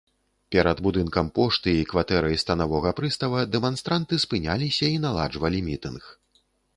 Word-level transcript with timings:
Перад 0.53 0.77
будынкам 0.85 1.27
пошты 1.35 1.75
і 1.79 1.83
кватэрай 1.91 2.39
станавога 2.45 2.93
прыстава 2.99 3.43
дэманстранты 3.57 4.19
спыняліся 4.25 4.85
і 4.95 4.97
наладжвалі 5.05 5.59
мітынг. 5.69 6.03